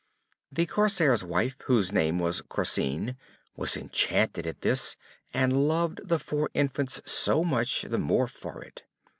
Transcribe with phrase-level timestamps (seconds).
[0.51, 3.17] The Corsair's wife, whose name was Corsine,
[3.55, 4.97] was enchanted at this,
[5.31, 8.81] and loved the four infants so much the more for it.